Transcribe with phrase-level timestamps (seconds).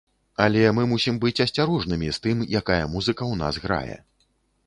[0.43, 3.97] Але мы мусім быць асцярожнымі з тым, якая музыка ў нас грае.